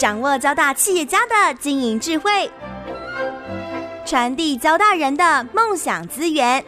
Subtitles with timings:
[0.00, 2.50] 掌握交大企业家的经营智慧，
[4.06, 6.64] 传递交大人的梦想资源。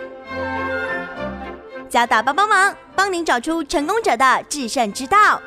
[1.88, 5.40] 交大帮帮忙，帮您找出成功者的制胜之道。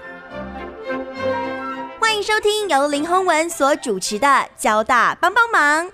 [1.99, 4.27] 欢迎收听由林宏文所主持的
[4.57, 5.85] 《交大帮帮忙》。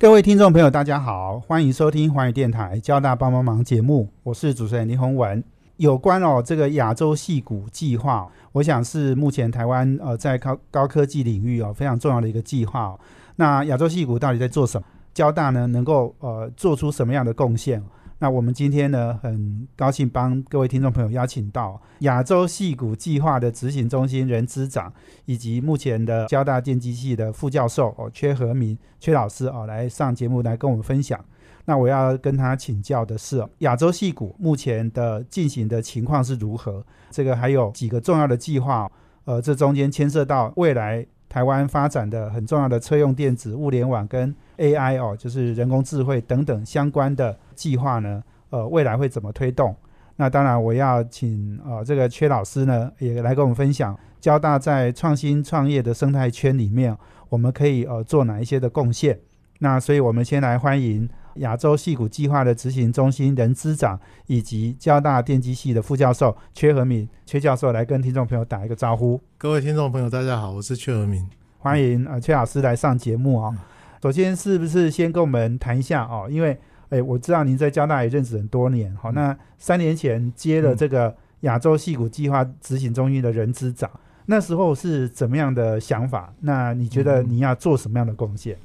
[0.00, 5.44] 各位听众朋友，大家好，欢迎收听环宇电台《交大帮帮忙》节目，我是主持人林宏文。
[5.76, 13.00] 有关哦这个亚洲戏骨计划，我想是目前台湾呃在高高科技领域哦非常重要的一个计划哦。
[13.34, 14.86] 那亚洲戏骨到底在做什么？
[15.12, 17.82] 交大呢能够呃做出什么样的贡献？
[18.20, 24.92] 那我们今天呢很高兴帮各位听众朋友邀请到亚洲戏骨计划的执行中心人资长，
[25.24, 31.22] 以及目前的交大电机系的副教授哦缺和明缺老师哦来上节目来跟我们分享。
[31.66, 36.84] 那我要跟他请教的是，亚洲戏骨目前的进行的情况是如何？
[37.10, 38.90] 这个还有几个重要的计划，
[39.24, 49.74] 呃，这中间牵涉到未来台湾发展的很重要的车用电子、物联网跟 AI 哦，就是人工智慧等等相关的计划呢，呃，未来会怎么推动？
[50.16, 56.94] 那当然，我要请呃这个缺老师呢，也来跟我们分享交大在创新创业的生态圈里面，
[57.30, 59.18] 我们可以呃做哪一些的贡献？
[59.60, 61.08] 那所以我们先来欢迎。
[61.36, 69.20] 亚洲戏骨计划的执行中心人资长，以及交大电机系的副教授缺和敏缺教授来跟听众朋友打一个招呼。
[69.36, 71.26] 各位听众朋友，大家好，我是缺和敏，
[71.58, 73.54] 欢迎呃缺老师来上节目啊。
[74.02, 76.28] 首先是不是先跟我们谈一下哦？
[76.30, 76.58] 因为
[76.90, 83.90] 诶我知道您在交大也认识很多年，好，那三年前接了这个亚洲戏骨计划执行中心的人资长，
[84.26, 86.32] 那时候是怎么样的想法？
[86.40, 88.56] 那你觉得你要做什么样的贡献？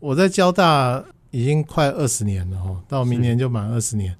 [0.00, 1.02] 我在交大。
[1.30, 4.16] 已经快二十年了哈，到明年就满二十年。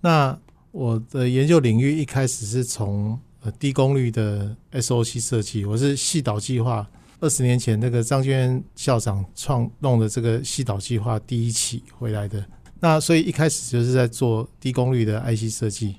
[0.00, 0.38] 那
[0.70, 6.88] 我的研究领域一开始是从呃低功率的 SOC 设计，我是细导计划
[7.20, 12.44] 二十年前那个张娟校长创弄的这个细导计划第一期回来的。
[12.80, 15.96] 那所以一开始就是在做低功率的 IC 设计。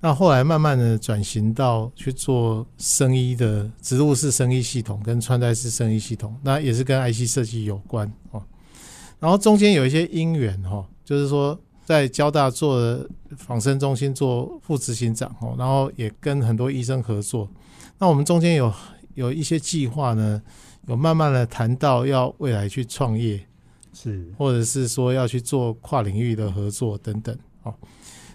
[0.00, 8.42] 那后来慢慢的转型到去做生医的植入式生医系统跟穿戴式生医系统，那也是跟 IC 设计有关哦。
[9.20, 13.00] 然后中间有一些因缘哈，就是说在交大做
[13.36, 17.48] 仿生中心做副执行长哦，然后也跟很多医生合作。
[17.98, 18.72] 那我们中间有
[19.14, 20.40] 有一些计划呢，
[20.86, 23.44] 有慢慢的谈到要未来去创业，
[23.92, 27.74] 是或者是说要去做跨领域的合作等等哦。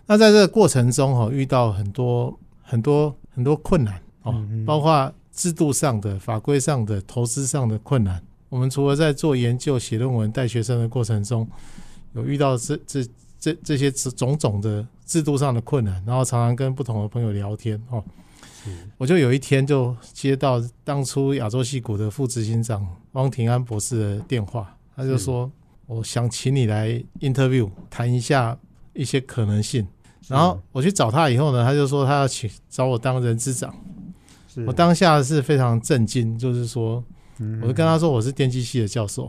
[0.06, 4.36] 那在这个过程中哈，遇到很多很多很多困难哦，
[4.66, 8.22] 包括制度上的、法规上的、投资上的困难。
[8.54, 11.50] 我们除了在做研究、写论文、带学生的过程中，
[12.14, 13.04] 有遇到这这
[13.40, 18.04] 这这些种种的制度上的困难，然后常常跟不同的朋友聊天哦。
[19.00, 25.52] 我就有一天就接到当初亚洲戏谷的副执行长汪庭安博士的电话，他就说
[25.88, 28.56] ：“我想请你来 interview 谈一下
[28.94, 29.88] 一些可能性。”
[30.30, 33.76] 然后我去找他以后呢，他就说他要请找我当人资长。
[34.68, 37.04] 我当下是非常震惊，就是说。
[37.62, 39.26] 我就跟他说我是电机系的教授，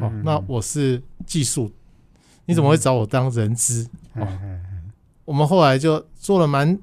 [0.00, 1.70] 哦，那我是技术，
[2.46, 3.88] 你怎么会找我当人资？
[4.14, 4.26] 哦，
[5.24, 6.78] 我们后来就做了蛮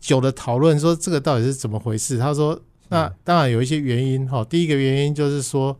[0.00, 2.18] 久的讨论，说这个到底是怎么回事？
[2.18, 4.44] 他说，那当然有一些原因哈。
[4.44, 5.78] 第一个原因就是说，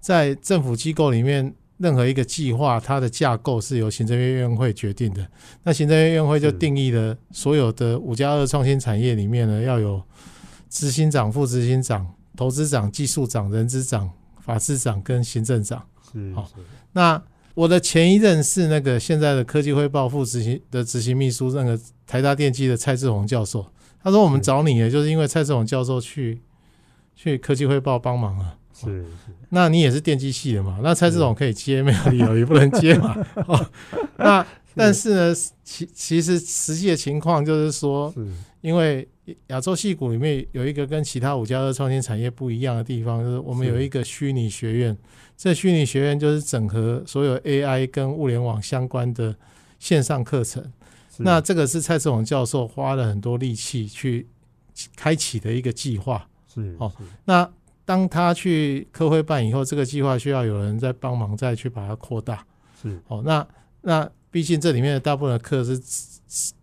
[0.00, 5.26] 在政府机构里面，任何一个计划，它的架构是由行政院院会决定的。
[5.64, 10.02] 那行政院院会就定义了所有的五加二创新产业里面呢，要有
[10.68, 12.06] 执行长、副执行长。
[12.40, 16.50] 投资长、技术长、人资长、法制长跟行政长是好。
[16.92, 23.66] 那我的前一任是那个现在的科技汇报副执行的执行秘书，那个台大电机的蔡志宏教授。
[24.02, 26.40] 他说：“我们找你，也就是因为蔡志宏教授去
[27.14, 29.34] 去科技汇报帮忙啊。”是是。
[29.50, 30.80] 那你也是电机系的嘛？
[30.82, 33.14] 那蔡志宏可以接，没有理由也不能接嘛。
[33.46, 33.66] 哦，
[34.16, 38.10] 那但是呢，其其实实际的情况就是说，
[38.60, 39.08] 因为。
[39.46, 44.96] 亚洲戏骨里面有一个跟其他五加二创新产业不一样的地方，就是我们有一个虚拟学院。
[45.36, 49.32] 这虚拟学院就是整合所有 AI 跟物联网相关的
[49.78, 50.72] 线上课程。
[51.18, 54.26] 那这个是蔡志宏教授花了很多力气去
[54.96, 56.28] 开启的一个计划。
[56.52, 56.92] 是哦，
[57.24, 57.48] 那
[57.84, 62.44] 当他去科会办以后，这个计划需要有人在帮忙再去把它扩大。
[62.82, 63.46] 是哦，那
[63.82, 65.80] 那毕竟这里面的大部分的课是。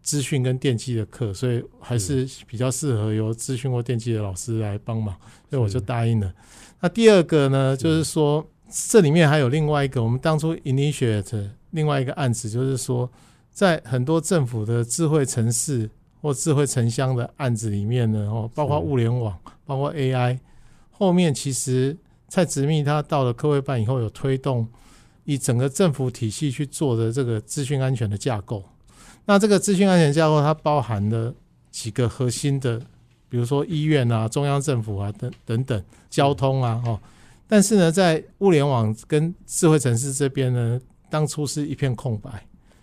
[0.02, 5.14] 资讯跟电机的课，所以还是比较适合由资讯或电机的老师来帮忙，
[5.50, 6.34] 所以我就答应了。
[6.80, 13.12] 那第二个呢，就是说这里面还有另外一个，我们当初 initiate 另外一个案子，就是说
[13.52, 15.90] 在很多政府的智慧城市
[16.22, 20.40] 或智慧城乡的案子里面呢，哦，包括物联网，包括 AI，
[20.92, 21.98] 后面其实
[22.30, 24.66] 蔡执秘他到了科会办以后，有推动
[25.26, 28.64] 以整个政府体系去做的这个资讯安全的架构。
[29.28, 31.34] 那这个资讯安全架构，它包含了
[31.70, 32.80] 几个核心的，
[33.28, 36.98] 比如说医院啊、中央政府啊等等等，交通啊，哦。
[37.46, 40.80] 但是呢，在物联网跟智慧城市这边呢，
[41.10, 42.30] 当初是一片空白，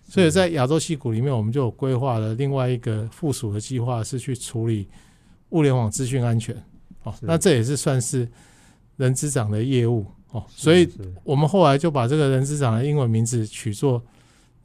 [0.07, 4.87] 所以在亚洲戏谷里面，我们就有规划了另外一个附属的计划，是去处理
[5.49, 6.55] 物联网资讯安全。
[7.03, 8.27] 哦，那这也是算是
[8.97, 10.87] 人资长的业务哦，所以
[11.23, 13.99] 我们后来就把这个人资长的英文名字取作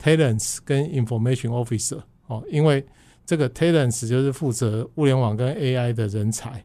[0.01, 2.85] Talents 跟 Information Officer 哦，因为
[3.27, 6.65] 这个 Talents 就是负责物联网跟 AI 的人才，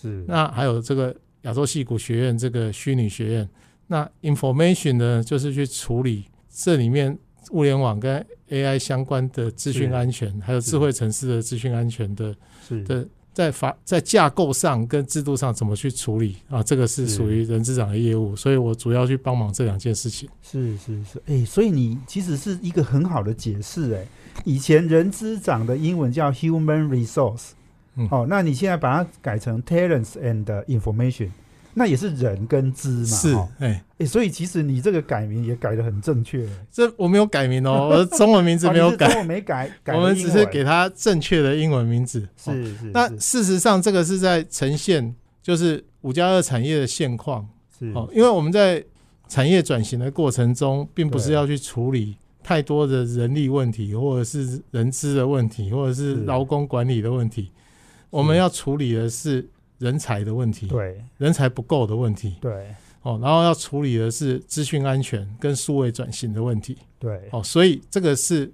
[0.00, 0.24] 是。
[0.28, 1.14] 那还有这个。
[1.44, 3.50] 亚洲戏骨学院这个虚拟学院，
[3.86, 7.18] 那 information 呢，就是去处理这里面
[7.50, 12.34] 物联网跟 AI 相关的资讯安全，还有智慧城市的资讯安全的
[12.86, 16.62] 的，在法在架构上跟制度上怎么去处理啊？
[16.62, 20.28] 这个是属于人资长的业务，所以我主要去帮忙这两件事情。
[20.40, 24.06] 是是是，哎，所以你其实是一个很好的解释，哎，
[24.44, 27.50] 以前人资长的英文叫 human resource。
[28.10, 31.28] 哦，那你现在把它改成 talents and information，
[31.74, 33.06] 那也是人跟资嘛？
[33.06, 36.48] 是，哎哎，所以其实你这个改名也改的很正确。
[36.70, 42.26] 这我没有改名哦， 我的中文名字没有改，没改， 我们只是给他正确的英文名字。
[42.36, 42.90] 是是。
[42.92, 47.48] 那事实上，这个是在呈现就是五加二产业的现况。
[47.78, 48.84] 是哦，因为我们在
[49.26, 57.50] 产业转型的过程中，并不是要去处理太多的人力问题，或者是人资的问题，或者是劳工管理的问题。
[58.10, 59.44] 我们要处理的是
[59.84, 68.50] 人才的问题，对，人才不够的问题，对，哦，然后要处理的是资讯安全跟数位转型的问题，对，哦，所以这个是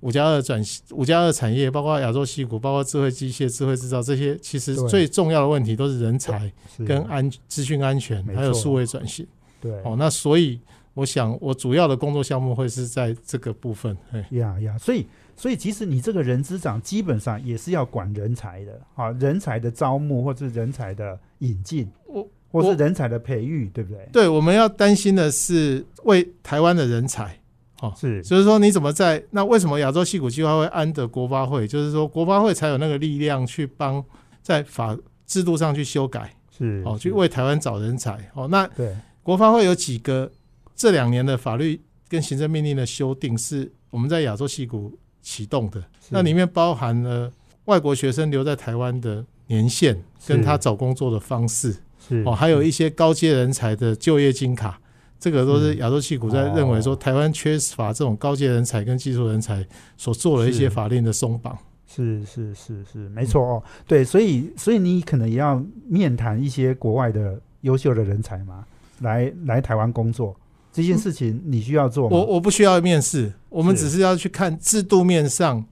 [0.00, 6.50] 五加二转型，五加二产业，包括亚洲西谷，包括智慧机械、智慧制造这些，其实最重要的问题都是人才
[6.84, 9.24] 跟安资讯安全，还有数位转型，
[9.60, 10.58] 对，哦，那所以
[10.94, 15.06] 我想，我主要的工作项目会是在这个部分，哎呀呀，所以。
[15.36, 24.08] 所以，其实你这个人资长基本上也是要管人才的，啊，人才的招募或是人才的引进，我或是人才的培育，对不对？
[24.12, 27.36] 对，我们要担心的是为台湾的人才，
[27.80, 31.66] 哦，是，所以说你怎么在那为什么亚洲戏骨计划会安得国发会？
[31.66, 34.02] 就是说国发会才有那个力量去帮
[34.40, 34.96] 在法
[35.26, 40.30] 制度上去修改，是，哦，去为台湾找人才，哦，那对国发会有几个
[40.76, 44.96] 这两年的法律跟行政命令的修订，是我们在亚洲戏骨。
[45.24, 45.82] 启动的。
[46.10, 47.32] 那里面包含了
[47.64, 49.96] 外国学生留在台湾的年限，
[50.28, 51.74] 跟他找工作的方式，
[52.06, 52.22] 是。
[52.24, 54.78] 哦，还有一些高阶人才的就业金卡，
[55.18, 59.66] 这个都是亚洲戏股在认为说台湾缺乏这种高阶人才跟技术人才
[59.96, 61.58] 所做的一些法令的松绑。
[61.86, 68.64] 是是是是，没错哦，对，所以所以你可能也要面谈一些国外的优秀的人才嘛，
[69.00, 70.36] 来来台湾工作。
[70.74, 72.16] 这件事情你需要做吗？
[72.16, 75.64] 我我不需要面试，我们只是要去看制度面上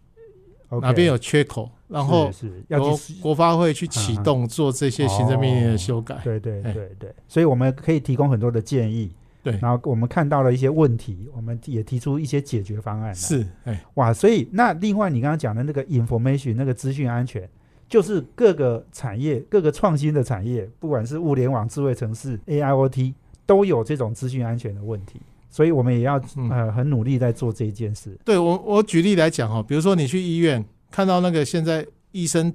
[0.81, 2.31] 哪边有缺口，然后
[2.69, 6.21] 由国发会去启动做这些行政命令的修改。
[6.23, 9.11] 对对对对，所以我们可以提供很多的建议。
[9.43, 13.13] 对，然后我们看到了一些问题，我们也提出一些解决方案。
[13.13, 17.51] 是，哎，哇，所以那另外你刚刚讲的那个 information 那个资讯安全，
[17.89, 23.15] 就是各个产业各个创新的产业，不管是物联网、智慧城市、AIoT。
[23.45, 25.21] 都有这种资讯安全的问题，
[25.51, 26.21] 所以我们也要
[26.51, 28.19] 呃很努力在做这一件事。
[28.25, 32.53] 对我，我举例来讲哦，比如说你去医院看到那个现在医生、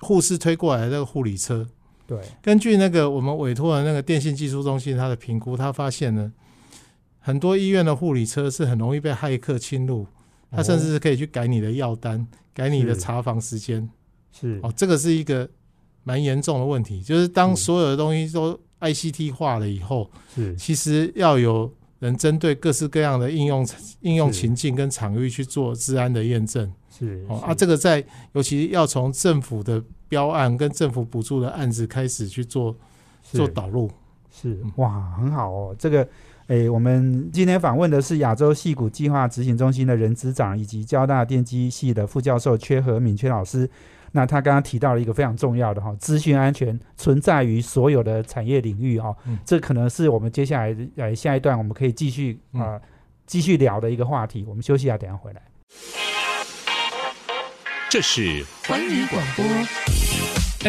[0.00, 1.66] 护士推过来的那个护理车，
[2.06, 6.32] 对，根据那个我们委托的那个电信技术中心他的评估，他发现呢，
[7.18, 10.06] 很多医院的护理车是很容易被骇客侵入，
[10.50, 13.88] 他甚至是可以去改你的药单、改你的查房时间，
[14.32, 14.58] 是。
[14.62, 15.48] 哦，这个是一个
[16.02, 20.54] 蛮严重的问题，就是当所有的东西都 I C T 化了以后，是。
[20.56, 23.66] 其实要有人针对各式各样的应用
[24.00, 32.74] 应用情境跟场域去做治安的验证，是哦啊，这个在尤其要从政府的标案跟政府补助的案子开始去做
[33.22, 33.90] 做导入，
[34.30, 35.76] 是哇，很好哦。
[35.78, 36.08] 这个
[36.46, 43.70] 诶，我们今天访问的是亚洲戏骨计划执行中心的人资长，以及交大电机系的副教授缺和敏缺老师。
[44.12, 49.14] 那他刚刚提到了一个非常重要的哈，资讯安全存在于所有的产业领域哈，
[49.44, 52.80] 这可能是我们接下来呃下一段我们可以继续啊
[53.26, 54.44] 继续聊的一个话题。
[54.48, 55.42] 我们休息一下，等下回来。
[57.88, 59.44] 这是环宇广播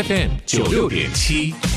[0.03, 1.70] FM 九六点七。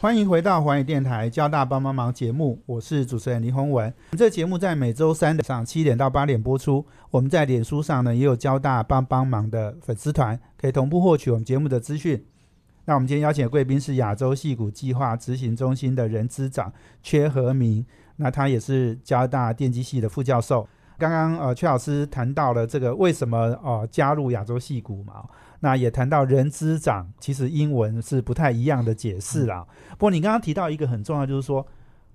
[0.00, 3.92] 欢迎回到环宇电台交大帮帮忙节目，我是主持人林宏文。
[4.12, 6.82] 这节目在每周三的上七点到八点播出。
[7.10, 12.24] 我们在脸书上呢也有交大帮帮忙的粉丝团，可以同步获取我们节目的资讯。
[12.86, 17.84] 那我们今天邀请的贵宾是亚洲戏骨计划执行中心的人资长缺和明，
[18.16, 20.66] 那他也是交大电机系的副教授。
[20.96, 25.24] 刚刚呃，阙老师谈到了这个为什么呃加入亚洲戏骨嘛？
[25.60, 29.66] 那也谈到人之长，其实英文是不太一样的解释啦。
[29.90, 31.66] 不过你刚刚提到一个很重要，就是说，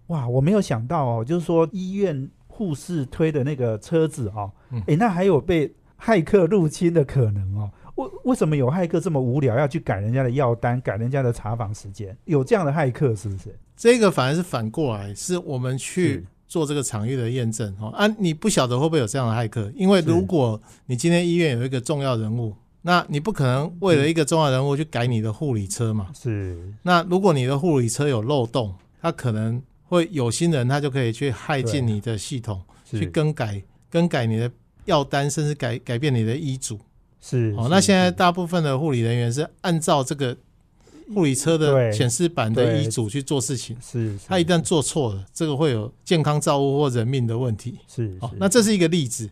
[0.08, 4.52] 哇，我没有想到哦，就是说医院护士推的那个车子哦，
[4.88, 7.72] 诶，那还有被骇客入侵的可能哦。
[7.96, 12.18] 为为什么有骇客这么无聊要去改人家的药单、改人家的查房时间？
[12.26, 13.56] 有这样的骇客是不是？
[13.78, 17.90] 这个反而是反过来，是我们去做这个场域的验证哦。
[17.90, 19.72] 啊，你不晓得会不会有这样的骇客？
[19.76, 22.56] 因为如果你今天医院有一个重要人物。
[22.88, 26.12] 那你不可能为了一个重要人物去改你的护理车嘛？
[26.14, 26.72] 是。
[26.84, 34.52] 那如果你的护理车有漏洞，他可能会有心人，他就可以去害进你的系统，去更改更改你的
[34.86, 36.80] 药单，甚至改改变你的医嘱。
[37.20, 37.56] 是。
[37.58, 40.38] 哦，那现在大部分的护理人员是按照这个
[41.12, 43.76] 护理车的显示板的医嘱去做事情。
[43.82, 44.16] 是。
[44.28, 47.80] 他一旦做错了，这个会有健康照护或人命的问题。
[47.88, 48.16] 是。
[48.22, 49.28] 哦，那这是一个例子。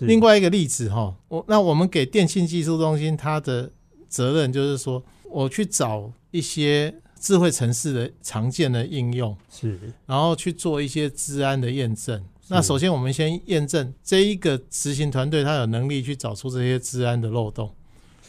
[0.00, 3.70] 另外一个例子哈，我那我们给电信技术中心它的
[4.08, 12.22] 责任就是说，我去找一些智慧城市的常见的应用，是，然后去做一些治安的验证。
[12.48, 17.70] 那首先我们先验证这一个执行团队，他有能力去找出这些治安的漏洞，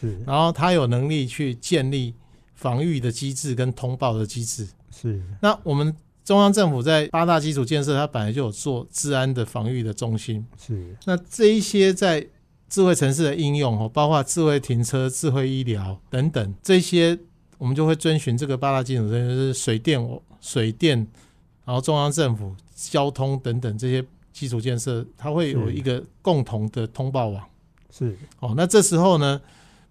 [0.00, 2.14] 是，然后他有能力去建立
[2.54, 5.22] 防御的机制跟通报的机制，是。
[5.40, 5.94] 那我们。
[6.28, 10.46] 中央政府在八大基础建设，它本来就有做治安的防御的中心。
[10.62, 12.20] 是，那这一些在
[12.68, 17.18] 智慧城市的应用哦，包括智慧停车、智慧医疗等等，这些
[17.56, 20.98] 我们就会遵循这个八大基础建设，是水电、水电，
[21.64, 27.42] 然后中央政府、交通等等这些基础建设，它会有一个共同的通报网。
[27.90, 29.40] 是，哦，那这时候呢，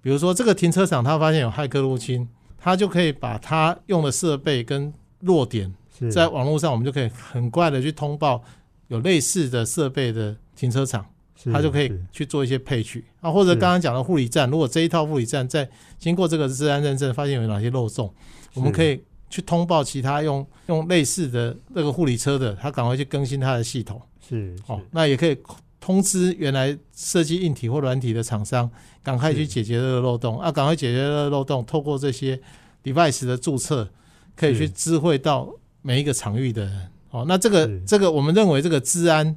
[0.03, 2.29] 比如说这个停车场，它发现有骇客入侵，
[2.59, 5.73] 它就可以把它用的设备跟弱点。
[6.11, 8.43] 在网络上，我们就可以很快的去通报
[8.87, 11.05] 有类似的设备的停车场，
[11.51, 13.03] 它就可以去做一些配取。
[13.19, 18.13] 啊，或者刚刚讲的护理站，如果这一套护理站在经过这个治安认证，发现有哪些漏洞，
[18.53, 24.01] 我们可以去通报其他用用类似的那个护理车的，他赶快去更新他的系统。
[24.27, 25.37] 是哦，那也可以
[25.79, 28.69] 通知原来设计硬体或软体的厂商，
[29.01, 30.39] 赶快去解决这个漏洞。
[30.39, 32.39] 啊，赶快解决这个漏洞，透过这些
[32.83, 33.89] device 的注册，
[34.35, 35.49] 可以去知会到。
[35.87, 39.33] 每一个场域的人，哦，那这个这个，我们认为这个治安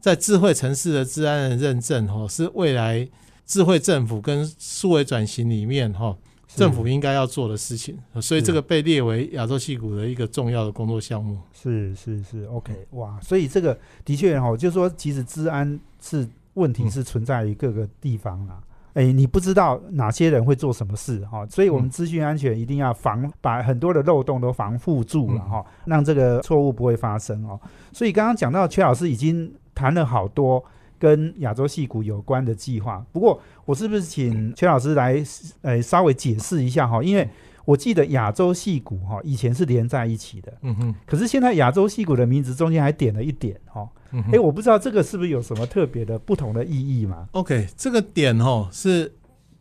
[0.00, 3.06] 在智慧城市的治安的认证，哦，是未来
[3.44, 6.16] 智慧政府跟数位转型里面，哈，
[6.56, 11.38] 政府应该要做的事情，所以这个被列为亚洲戏谷的一个重要的工作项目。
[11.52, 18.58] 是是是，OK，哇，所以这个的确哈，就是说，其实治安是问题是存在于各个地方啊。
[18.94, 27.58] 哎，你不知道哪些人会做什么事哈，所以我们资讯安全一定要防，把很多的漏洞都防护住了哈，让这个错误不会发生哦。
[27.92, 30.62] 所以刚刚讲到，邱老师已经谈了好多
[30.98, 35.22] 跟亚洲戏骨有关的计划，不过我是不是请邱老师来
[35.62, 37.02] 呃稍微解释一下哈？
[37.02, 37.28] 因为
[37.70, 43.88] 我记得亚洲戏股哈以前是连在一起的，嗯哼，可是现在亚洲戏股的名字中间还点了一点哈。
[44.32, 49.12] 哎，我不知道这个是不是有什么特别的不同的意义嘛？OK，这个点哦是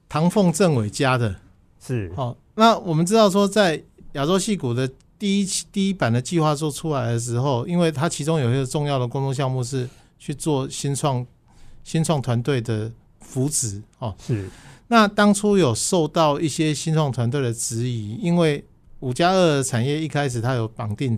[0.07, 1.35] 唐凤政委加的，
[1.79, 2.35] 是好。
[2.55, 3.79] 那我们知道说，在
[4.13, 4.89] 亚洲戏股的
[5.19, 9.87] 第一期第一版的计划做出来的时候，因为它其中有一个重要的工作项目是
[10.17, 11.23] 去做新创
[11.83, 14.15] 新创团队的扶植哦。
[14.17, 14.49] 是。
[14.89, 18.63] 那当初有受到一些新创团队的质疑，因为
[18.99, 21.17] 五加二产业一开始它有绑定。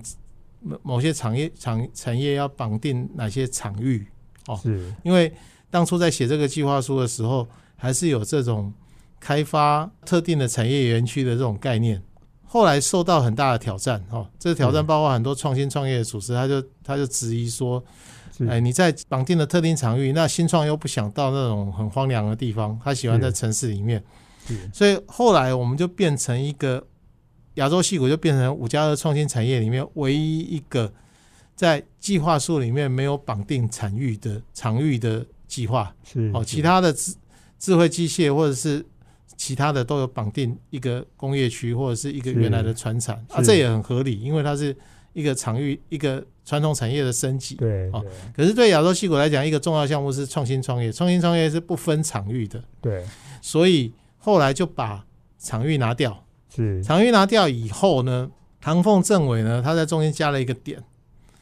[0.63, 4.05] 某某些产业产产业要绑定哪些场域
[4.45, 4.59] 哦？
[4.61, 5.33] 是，因为
[5.71, 8.71] 当初在写这个计划书的时候，还是有这种
[9.19, 11.99] 开发特定的产业园区的这种概念。
[12.45, 17.83] 后来受到很大的挑战哦，这个挑战包括很多创新创业的组织，他就他就质疑说，
[18.47, 24.03] 哎，你在绑定的特定场域，那新创又不想到那种很荒凉的地方，他喜欢在城市里面。
[24.73, 26.85] 所以后来我们就变成一个。
[27.55, 30.89] 亚洲戏骨就变成五加二创新产业里面唯一一个
[31.53, 37.13] 在计划书里面没有绑定产域的场域的计划，是哦，其他的智
[37.59, 38.83] 智慧机械或者是
[39.35, 44.73] 其他的都有绑定一个工业区或者是一个原来的船厂啊，这也很合理，因为它是
[45.13, 48.05] 一个场域一个传统产业的升级，对哦。
[48.35, 53.05] 可是对亚洲戏股来讲，一个重要项目是创新创业，创新创业是不分场域的，对，
[53.41, 55.05] 所以后来就把
[55.37, 56.25] 场域拿掉。
[56.53, 60.83] 是场域拿掉以后呢，唐凤政委呢，他在中间加了一个点，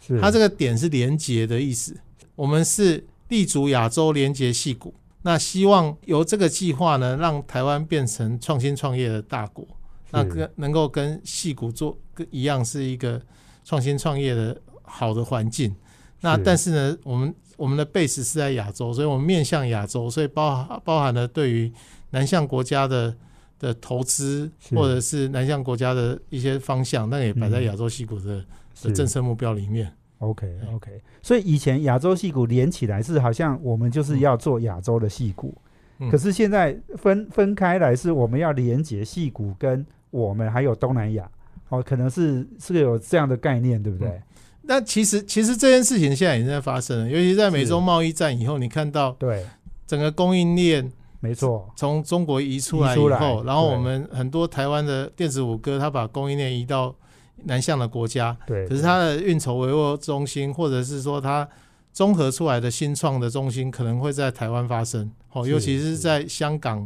[0.05, 1.97] 是他这个点是连结的意思。
[2.35, 4.93] 我们是立足亚洲，连接戏股。
[5.23, 9.67] 那希望由这个计划呢，让台湾变成创新创业的大国。
[10.11, 13.21] 那跟能够跟戏骨做跟一样，是一个
[13.63, 15.75] 创新创业的好的环境。
[16.21, 21.71] 那但是呢，我们我们的 base 是在亚洲，所以我们面向亚洲，所以包包含了对于
[22.09, 23.15] 南向国家的
[23.57, 28.43] 的投资，或者是南向国家的一些方向，那也摆在亚洲戏谷的
[28.83, 29.91] 的政策目标里面。
[30.17, 35.57] OK OK，所以以前亚洲戏骨连起来是好像我们就是要做亚洲的戏骨，
[36.11, 41.31] 可是现在分分开来是我们要连接戏骨跟我们还有东南亚，
[41.69, 44.21] 哦，可能是是有这样的概念，对不对？
[44.63, 49.45] 那其实其实这件事情现在已经在发生了，尤其在美洲贸易战以后，你看到对。
[49.87, 56.95] 整个供应链没错，从中国移出来以后，然后我们很多台湾的电子五哥他把供应链移到。
[57.45, 61.47] 南向的国家，对，可是他的运筹帷幄中心，或者是说他
[61.93, 65.09] 综合出来的新创的中心，可能会在台湾发生。
[65.31, 66.85] 哦，尤其是在香港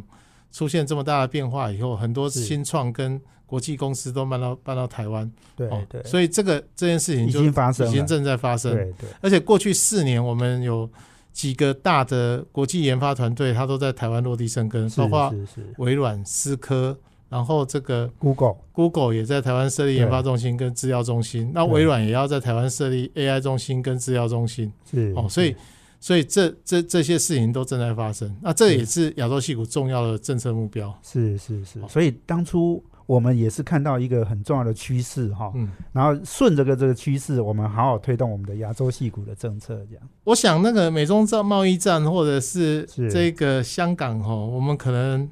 [0.52, 3.20] 出现这么大的变化以后，很多新创跟
[3.54, 5.30] 国际公司都搬到搬到台湾。
[5.54, 8.72] 对对，所以这个这件事情已经发生，已经正在发生。
[8.72, 10.90] 对对，而且过去四年，我们有
[11.32, 15.32] 几个大的国际研发团队，它都在台湾落地生根，包括
[15.78, 16.98] 微软、思科。
[17.28, 24.72] 然后这个 Google Google 也在台湾设立研发中心跟资料中心，那微软也要在台湾设立 AI 中心跟资料中心。
[24.90, 25.54] 是哦，所以
[25.98, 28.36] 所以这这这些事情都正在发生。
[28.40, 30.96] 那这也是亚洲戏股重要的政策目标。
[31.02, 39.74] 是是是，所以当初我们也是看到一个很重要的趋势哈，嗯，然后顺着个这个趋势，我们好好推动我们的亚洲系股的政策。
[39.90, 45.28] 这样，我想那个美中战贸易战或者是这个香港哈，我们可能。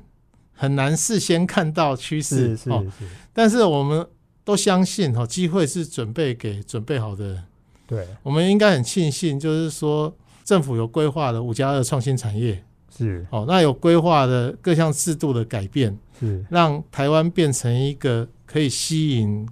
[0.55, 2.87] 很难事先看到趋势哦，
[3.33, 4.07] 但是我们
[4.45, 7.45] 都相信哈，机会是准备给准备好的人。
[7.89, 10.15] 对，我们应该很庆幸，就是说
[10.45, 12.63] 政府有规划的五加二创新产业
[12.97, 13.27] 是。
[13.31, 16.45] 哦，那有规划的各项制度的改变是。
[16.51, 19.49] 让台湾变成一个可以吸引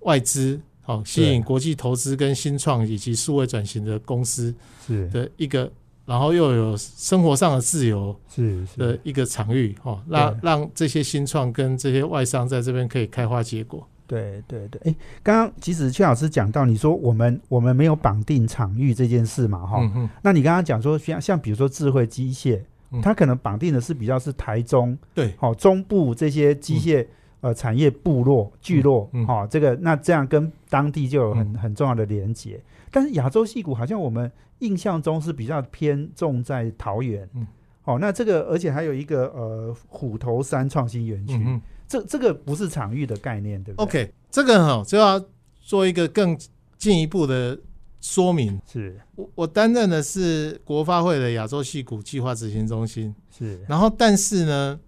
[0.00, 4.54] 外资哦，吸引国际投资跟新创以及数位转型的公司
[4.86, 5.08] 是。
[5.10, 5.70] 的一个。
[6.06, 13.88] 然后又有生活上的自由是的一个场域哦，让让这些新创跟这些外商在这边可以开花结果。
[14.06, 22.60] 对对对，哎，刚刚其实邱老师讲到，你说我们我们没有绑定场域这件事嘛，哈，那你刚刚讲说像像比如说智慧机械，
[23.02, 27.06] 它可能绑定的是比较是台中对，好中部这些机械
[27.40, 32.60] 呃产业部落聚落，哈，这个那这样跟当地就有很很重要的连接。
[32.90, 34.30] 但是亚洲戏骨好像我们。
[34.60, 37.44] 印象中是比较偏重在桃园，嗯，
[37.82, 45.22] 哦，那这个而且还有一个呃虎头山创新园区，嗯，这这个不是场域的概念，对不对？OK，这个哈就要
[45.60, 46.38] 做一个更
[46.78, 47.58] 进一步的
[48.04, 48.60] 说明。
[48.70, 54.78] 是我我担任的是国发会的亚洲戏股计划执行中心，是，然后但是呢，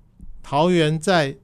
[0.42, 1.34] 桃园在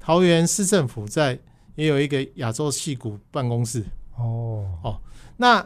[0.00, 1.38] 桃园市政府在
[1.76, 3.84] 也有一个亚洲戏股办公室，
[4.16, 5.00] 哦哦，
[5.36, 5.64] 那。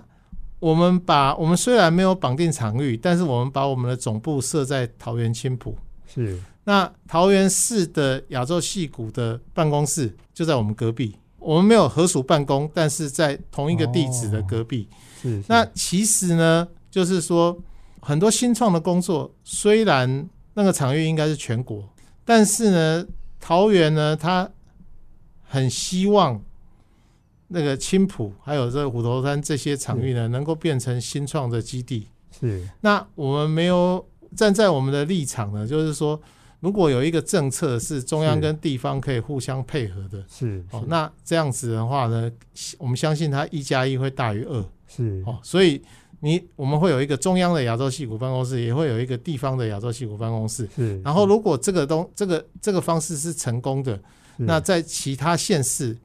[0.58, 5.76] 我们把我们虽然没有绑定场域，但是我们把我们的总部设在桃园青浦。
[6.06, 11.14] 是，那桃园市的亚洲戏谷的办公室就在我们隔壁。
[11.38, 14.88] 我们没有合署办公，但是在同一个地址的隔壁。
[15.22, 15.42] 是。
[15.48, 17.57] 那其实呢，就是说
[18.00, 21.88] 很多新创的工作，虽然那个场域应该是全国，
[22.24, 23.07] 但是呢，
[23.40, 24.50] 桃园呢，他
[25.42, 26.42] 很希望。
[27.48, 32.09] 那个青浦还有这个虎头山这些场域呢，能够变成新创的基地。
[32.37, 32.68] 是。
[32.81, 36.20] 那我们没有站在我们的立场呢，就是说，
[36.59, 40.61] 如果有一个政策是中央跟地方可以互相配合的，是。
[40.72, 42.29] 哦，那这样子的话呢，
[42.79, 44.64] 我们相信它一加一会大于二。
[44.87, 45.22] 是。
[45.27, 45.83] 哦，所以
[46.20, 50.68] 你我们会有一个中央的亚洲戏骨办公室，也会有一个地方的亚洲戏骨办公室。
[50.75, 51.01] 是。
[51.03, 54.01] 然后，如果这个东这个这个方式是成功的，
[54.37, 55.96] 那在其他县市。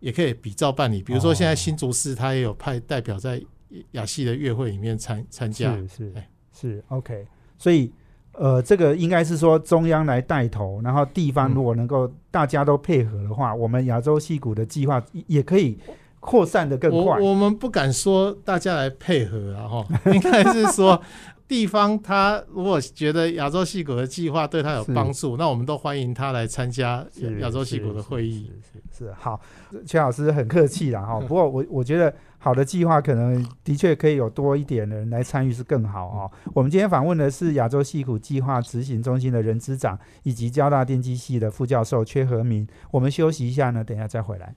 [0.00, 3.42] 也可以比照办理，比如说现在新竹市他也有派代表在
[3.90, 6.12] 亚戏的乐会里面参参加，是是
[6.52, 7.26] 是 OK，
[7.58, 7.90] 所以
[8.30, 15.76] 呃，这个应该是说中央来带头，然后地方如果能够大家都配合的话，我们亚洲戏骨的计划也可以
[16.20, 17.18] 扩散的更快。
[17.20, 21.00] 我们不敢说大家来配合啊，哈， 应该是说。
[21.48, 27.02] 地方他如果觉得亚洲戏骨的计划对他有帮助，那我们都欢迎他来参加
[27.40, 28.52] 亚洲戏骨的会议。
[28.70, 29.40] 是是好，
[29.86, 31.18] 邱老师很客气啦哈。
[31.18, 36.30] 不过我我觉得好的计划可能的确可以有多一点的人来参与是更好哦。
[36.52, 42.68] 我们今天访问的是亚洲戏骨计划执行中心的人资长以及交大电机系的副教授缺和明。
[42.90, 44.54] 我们休息一下呢，等一下再回来。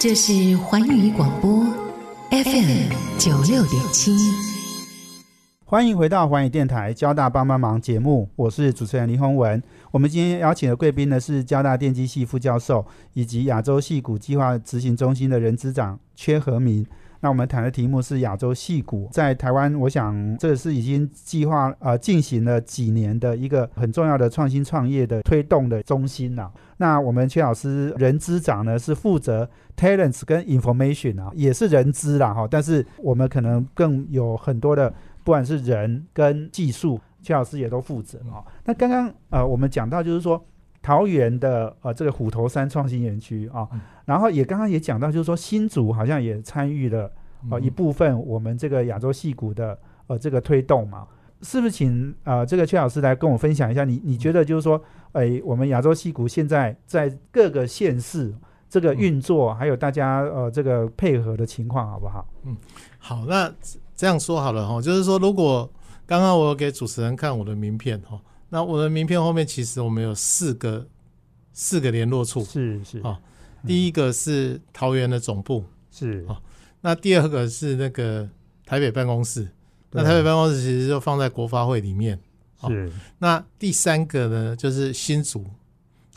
[0.00, 1.62] 这是环宇广播
[2.30, 4.16] FM 九六点七。
[5.66, 9.62] 欢迎回到环宇电台交大帮帮忙节目，我是主持人林宏文。
[9.90, 16.86] 我们今天邀请的贵宾呢是交大电机系副教授，以及亚洲系股计划执行中心的人资长阙和明。
[17.20, 26.50] 那我们谈的题目是亚洲戏股在台湾，我想这是已经计划呃进行了几年的一个很重要的创新创业的推动的中心呐。
[26.78, 34.90] 那我们邱老师人资长呢是负责 talents 跟 information 啊，也是人资啦哈，但是我们可能更有很多的
[35.22, 38.40] 不管是人跟技术，邱老师也都负责啊。
[38.64, 40.42] 那刚刚呃我们讲到就是说。
[40.82, 43.68] 桃园的呃这个虎头山创新园区啊，
[44.06, 47.10] 然后也刚刚也讲到，就是说新竹好像也参与了
[47.50, 51.06] 呃一部分我们这个亚洲戏股的呃这个推动嘛，
[51.42, 58.34] 是不是请呃这个阙老师来跟我分享一下，你你觉得就是说，哎我们亚洲戏股现在在各个县市
[58.68, 62.26] 这个运作，还有大家呃这个配合的情况好不好？
[62.44, 62.56] 嗯，
[62.98, 63.52] 好，那
[63.94, 65.70] 这样说好了哈，就是说如果
[66.06, 68.18] 刚刚我给主持人看我的名片哈。
[68.50, 70.86] 那我的名片后面其实我们有四个
[71.52, 72.98] 四个联络处，是是。
[73.00, 73.18] 啊，
[73.66, 76.26] 第一个是桃园的总部，是。
[76.28, 76.40] 啊，
[76.80, 78.28] 那第二个是那个
[78.66, 79.48] 台北办公室，
[79.92, 82.18] 那台北办公室其实就放在国发会里面，
[82.66, 82.92] 是。
[83.18, 85.46] 那第三个呢就是新竹，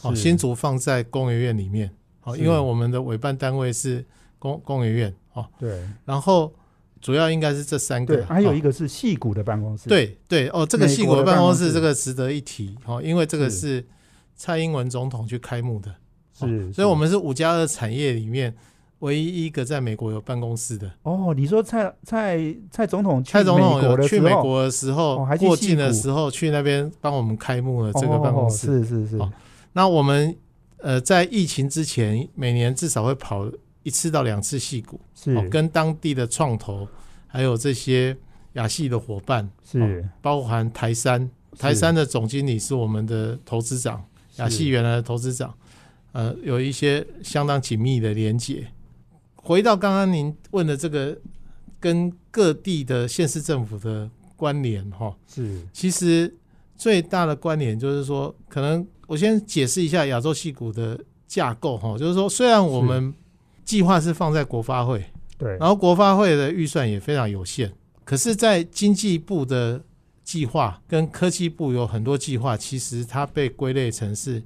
[0.01, 1.89] 哦，新竹放在工研院里面，
[2.23, 4.03] 哦，因为我们的委办单位是
[4.39, 6.53] 工工研院，哦，对，然后。
[7.03, 9.89] 主要应该是这三个，还有一个是戏骨的办公室。
[9.89, 13.85] 对对哦，这个戏骨的办公室这个值得一提哦，因为这个是
[14.37, 15.93] 蔡英文总统去开幕的，
[16.33, 18.55] 是，所以我们是五加二产业里面
[18.99, 20.89] 唯一一个在美国有办公室的。
[21.03, 28.81] 哦，你说蔡蔡蔡总统蔡总统有去美国的时候，过境的时候去那边帮我们开幕了这个办公室。
[28.81, 29.19] 是是是。
[29.73, 30.33] 那我们
[30.77, 33.51] 呃在疫情之前，每年至少会跑。
[33.83, 35.47] 一次到两次戏股，是。
[35.49, 36.87] 跟当地的创投，
[37.27, 38.15] 还有这些
[38.53, 40.07] 亚系的伙伴，是。
[40.21, 44.03] 包含台山，台山的总经理是我们的投资长，
[44.37, 45.53] 亚系原来的投资长，
[46.13, 48.67] 呃，有一些相当紧密的连接。
[49.35, 51.17] 回到刚刚您问的这个
[51.79, 55.61] 跟各地的县市政府的关联，哈，是。
[55.73, 56.33] 其实
[56.77, 63.13] 最大的关联就是说，可能我先解释一下亚洲戏股的架构，哈，就是说虽然我们
[63.65, 65.03] 计划是放在国发会，
[65.37, 67.71] 对，然后国发会的预算也非常有限。
[68.05, 69.81] 可是，在经济部的
[70.25, 74.43] 计划跟科技部有很多计划，其实它被归类成是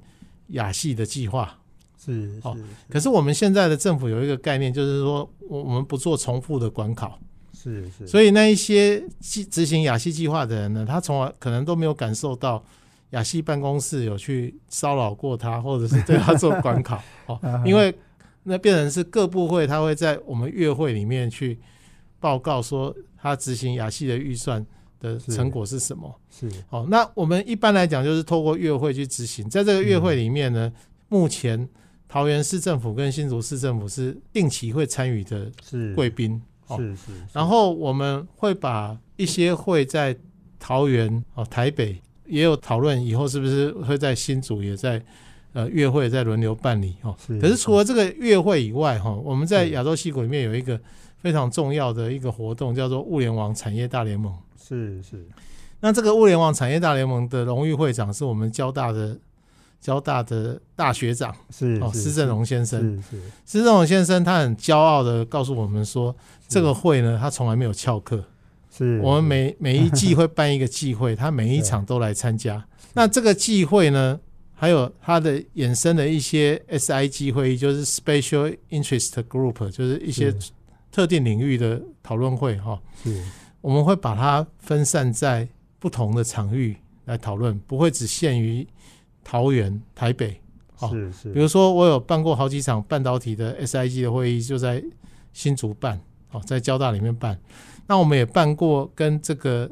[0.50, 1.58] 亚系的计划，
[2.04, 2.56] 是哦。
[2.88, 7.18] 可是我们现在的政府有一个概念，就是说我我们不做重复的管考，
[7.52, 8.06] 是是。
[8.06, 12.62] 所以那一些执行亚系计划的人呢，他从来可能都没有感受到
[13.10, 17.92] 亚系办公室有去骚扰过他，或者是对他做管考哦， 因为。
[18.48, 21.58] 那变成是各部会，他会在我们月会里面去
[22.18, 24.64] 报告说他执行亚系的预算
[24.98, 26.12] 的成果是什么。
[26.30, 30.72] 是哦，那我们一般来讲就是透过月会去执行，在这个月会里面呢，
[31.08, 31.68] 目前
[32.08, 35.52] 桃园市政府跟新竹市政府是定期会参与的
[35.94, 36.40] 贵宾。
[36.70, 37.12] 是是。
[37.32, 40.16] 然后我们会把一些会在
[40.58, 45.04] 桃园哦、台北也有讨论，以后是不是会在新竹也在。
[45.54, 47.16] 呃，月会在轮流办理哦。
[47.40, 50.78] 可是除了这个月会以外，哈，我们在亚洲西谷里面有一个
[51.16, 54.32] 非常重要的一个活动，叫做物联网产业大联盟。
[54.62, 55.26] 是是。
[55.80, 59.16] 那这个物联网产业大联盟的荣誉会长是我们交大的
[59.80, 62.80] 交大的大学长，是哦，施正荣先生。
[62.80, 63.22] 是是。
[63.46, 66.14] 施正荣先生他很骄傲的告诉我们说，
[66.46, 68.22] 这个会呢，他从来没有翘课。
[68.70, 69.00] 是。
[69.00, 72.64] 我们每每一季会办一个季会，他每一 场都来参加。
[72.92, 74.20] 那这个季会呢？
[74.60, 80.34] 还有它的衍生的一些 SIG 会议，就是 Special Interest Group，就是一些
[80.90, 82.82] 特定领域的讨论会哈。
[83.04, 83.22] 是，
[83.60, 88.66] 我们会把它分散在不同的场域来讨论，不会只限于
[89.22, 90.40] 桃园、台北。
[90.90, 91.32] 是是。
[91.32, 94.82] 比如说，我有办过好几场半导体的 SIG 的会议，就在
[95.32, 96.00] 新竹办，
[96.32, 97.38] 哦，在交大里面办。
[97.86, 99.70] 那我们也办过跟这个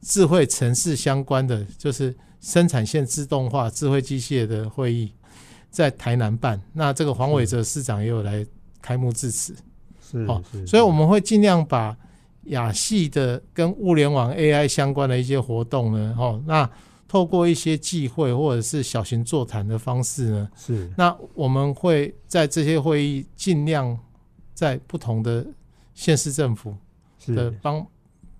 [0.00, 2.14] 智慧城市相关的，就是。
[2.42, 5.10] 生产线自动化、智慧机械的会议
[5.70, 8.44] 在台南办，那这个黄伟哲市长也有来
[8.82, 9.54] 开幕致辞，
[10.02, 11.96] 是哦，所以我们会尽量把
[12.46, 16.68] 亚系的跟物联网 AI 相关的一些活动呢，哦，那
[17.06, 23.96] 透过一些忌会或者是小型座谈的方式呢，是，那我们会在这些会议尽量
[24.52, 25.46] 在不同的
[25.94, 26.76] 县市政府
[27.28, 27.86] 的帮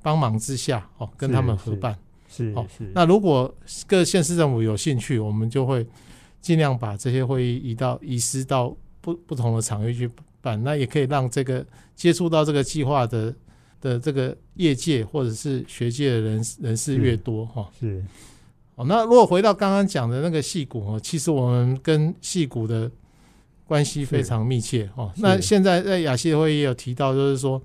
[0.02, 1.96] 帮忙之下，哦，跟他们合办。
[2.34, 2.90] 是哦，是。
[2.94, 3.54] 那如果
[3.86, 5.86] 各县市政府有兴趣，我们就会
[6.40, 11.64] 尽量把这些会议移到移师到不不同的场域去办，那也可以让这个
[11.94, 13.34] 接触到这个计划的
[13.80, 17.70] 的这个业界或者是学界的人人士越多哈。
[17.78, 18.02] 是。
[18.76, 22.90] 哦，那如果回到刚刚讲的那个戏骨哦，其实我们跟戏骨的
[23.66, 25.12] 关系非常密切哦。
[25.16, 27.60] 那现在在亚细会也有提到，就是说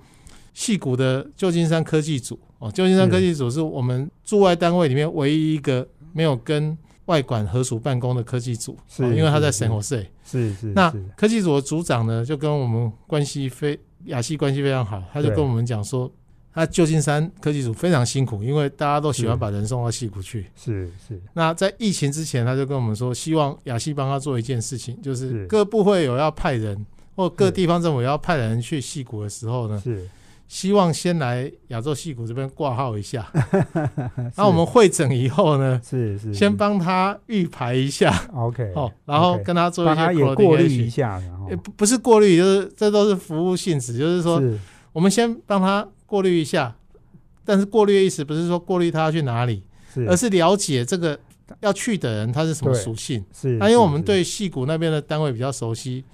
[0.58, 10.04] 戏谷的旧金山科技组哦，旧金山科技组是我们驻外单位里面唯一一个没有跟外管合署办公的科技组，是因为他在神火社。
[10.26, 10.74] 是是。
[10.74, 16.12] 那科技组的组长呢，就跟我们关系非亚细关系非常好，他就跟我们讲说。
[16.54, 20.48] 他旧金山科技组非常辛苦，因为大家都喜欢把人送到戏谷去。
[20.56, 21.22] 是是。
[21.34, 26.84] 那在疫情之前，他就跟我们说，希望亚细帮他做一件事情，就是各部会有要派人，
[27.15, 30.10] 或各地方政府要派人去戏谷的时候呢，是
[30.48, 33.30] 希望先来亚洲戏谷这边挂号一下。
[34.36, 38.14] 那我们会诊以后呢，是是，先帮他预排一下。
[38.34, 38.72] OK。
[38.76, 44.42] 哦，然后跟他做一些过滤一下，然后不不是过滤，就是这都是服务性质，就是说，
[44.94, 45.88] 我们先帮他。
[46.08, 46.74] 过滤一下，
[47.44, 49.62] 但是过滤的意思不是说过滤他要去哪里，
[50.08, 51.20] 而是了解这个
[51.60, 53.22] 要去的人他是什么属性。
[53.34, 56.06] 是，那因为我们对戏谷那边的单位比较熟悉，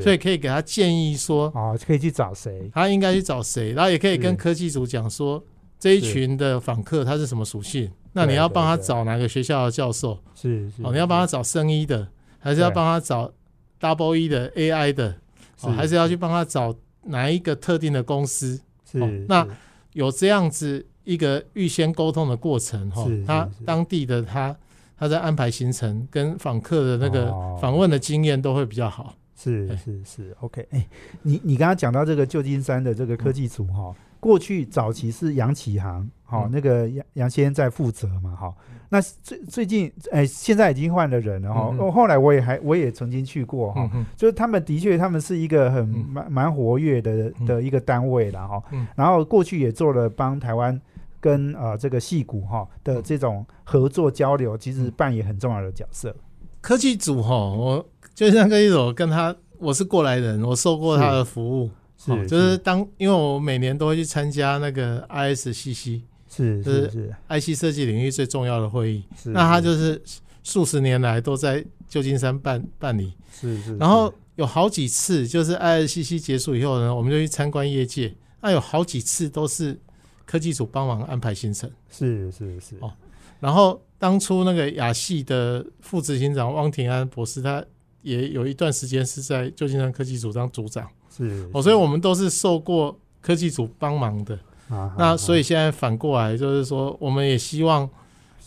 [0.00, 5.42] 所以可以给他建议说，哦，可以去找谁，他应该去找谁，然后也可以跟科技组讲说，
[5.78, 10.16] 这一群的访客他是什么属性，那你要帮他找哪个学校的教授？
[10.34, 12.06] 是，哦，你要帮他找生医的，
[12.38, 13.32] 还是要帮他找
[13.80, 15.16] double E 的 AI 的？
[15.62, 18.60] 哦，还是要去帮他找哪一个特定的公司？
[18.90, 19.46] 是，那
[19.94, 24.56] 有这样子一个预先沟通的过程哈，他当地的他
[24.96, 29.14] 他在安排行程跟访客的那个访问的经验都会比较好。
[29.34, 30.86] 是是是，OK，哎，
[31.22, 33.94] 你你刚刚讲到这个旧金山的这个科技组哈。
[34.20, 38.54] 过去早期是杨启航，好，那个杨杨先生在负责嘛，哈。
[38.88, 41.72] 那最最近，哎，现在已经换了人了哈。
[41.90, 48.62] 后来我也还我也曾经去过哈，就是他们的确他们是一个很蛮蛮活跃的的一个单位了哈。
[48.94, 50.80] 然后过去也做了帮台湾
[51.18, 56.14] 跟呃这个戏骨哈的这种合作交流，其实扮演很重要的角色。
[56.60, 61.70] 科技组哈，我就像跟一种跟他，我是过来人，我受过他的服务。
[61.96, 69.04] 是，就是当因为我每年都会去参加那个 ISCC，是是是，IC 设计领域最重要的会议。
[69.26, 70.02] 那他就是
[70.42, 73.12] 数十年来都在旧金山办办理。
[73.32, 73.76] 是是。
[73.76, 78.12] 然后有好几次，就是 ISCC 结束以后呢，我们就去参观业界。
[78.40, 79.78] 那有好几次都是
[80.24, 81.70] 科技组帮忙安排行程。
[81.88, 82.76] 是是是。
[82.80, 82.92] 哦，
[83.38, 87.64] 然后当初那个亚系的副执行长汪廷安博士，他
[88.02, 90.88] 也有一段时间是在旧金山科技组当组长。
[91.14, 94.38] 是哦，所以我们都是受过科技组帮忙的
[94.68, 94.94] 啊。
[94.98, 97.88] 那所以现在反过来就是说，我们也希望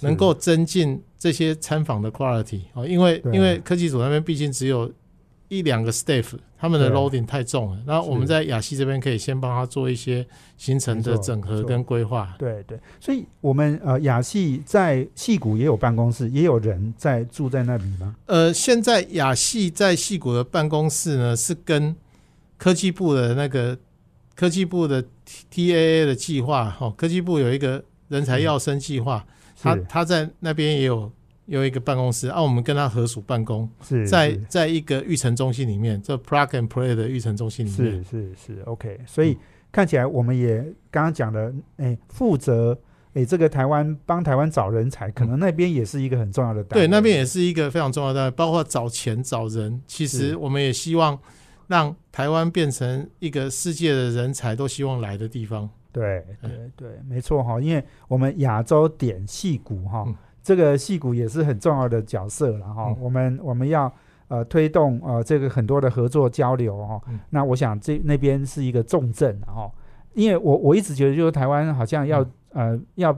[0.02, 4.92] 能够增进这些参访的 quality 哦，因为因为科技组那边毕竟只有
[5.48, 6.34] 一两个 staff，
[6.66, 7.80] 他们的 loading 太重了。
[7.86, 10.26] 那我们在亚西这边可以先帮他做一些
[10.58, 12.34] 行程的整合跟规划。
[12.40, 18.16] 对对，所以我们呃亚细在戏谷也有办公室，也有人在住在那里吗？
[18.26, 21.96] 呃，现在亚细在戏谷的办公室呢是跟
[22.58, 23.78] 科技部的那个
[24.34, 25.06] 科技部的
[25.52, 29.24] T A A 的计划，哦，科技部有一个人才要生计划，
[29.62, 31.12] 他他在那边也有
[31.46, 39.38] 有一个办公室，啊，我们跟他合署办公，是在在一个育成中心里面，这 Plug and Play 的育成中心里面，是是是 OK，所以
[39.72, 40.58] 看起来我们也
[40.92, 42.78] 刚刚讲的，哎，负责
[43.14, 51.18] 哎这个台湾帮台湾找人才，可能那边也是一个很重要的单位，对，那边也是一个非常重要的单位，包括找钱找人，其实我们也希望。
[51.68, 55.68] 让台湾变成一个世界的人才都希望来的地方。
[55.92, 60.06] 对对对，没错哈，因为我们亚洲点戏骨哈，
[60.46, 62.96] 这个戏骨也是很重要的角色了哈。
[63.02, 63.92] 我们我们要
[64.28, 67.02] 呃推动呃这个很多的合作交流哈。
[67.32, 69.72] 那我想这那边是一个重镇哦，
[70.14, 73.18] 因为我我一直觉得就是台湾好像要呃要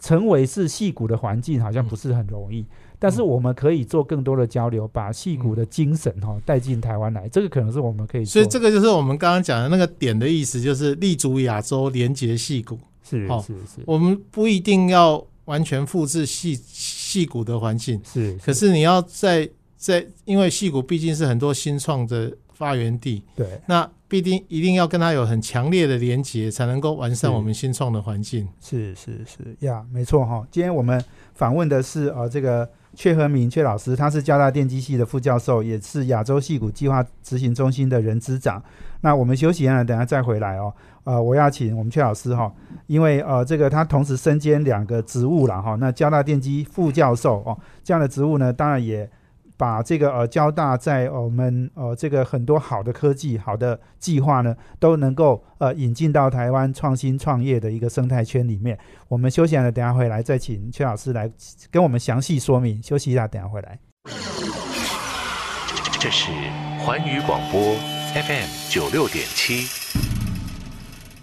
[0.00, 2.66] 成为是戏骨的环境，好像不是很容易。
[2.98, 8.24] 但是我们可以做更多的交流，把戏骨的精神哈带进台湾来，这个可能是我们可以。
[8.24, 12.76] 所以这个就是我们刚刚讲的那个点的意思，就是立足亚洲，连接戏骨。
[13.04, 18.38] 是是是，我们不一定要完全复制戏戏骨的环境，是。
[18.44, 23.60] 可是你要在在，因为戏骨毕竟是很多新创的发源地，对。
[23.66, 28.46] 那必定一定要跟它有很强烈的连接，才能够完善我们新创的环境。
[28.62, 30.46] 是是是呀，没错哈。
[30.50, 31.02] 今天我们
[31.34, 32.68] 访问的是呃这个。
[32.96, 38.60] 阙和明阙老师，他是交大电机系的副教授，也是亚洲戏骨计划执行中心的人资长。
[39.00, 40.72] 那我们休息一下，等下再回来哦。
[41.04, 42.52] 呃，我要请我们阙老师哈，
[42.86, 45.74] 因为呃，这个他同时身兼两个职务了哈。
[45.76, 49.08] 那交大电机副教授哦，这样的职务呢，当然也
[49.56, 58.78] 把这个呃交大在我们呃这个很多好的科技、好的计划呢，都能够呃引进到台湾创新创业的一个生态圈里面。
[59.08, 61.30] 我们休息一下，等下回来再请邱老师来
[61.70, 62.82] 跟我们详细说明。
[62.82, 63.78] 休息一下，等下回来。
[65.98, 66.30] 这是
[66.84, 69.68] 环宇广播 FM 九六点七，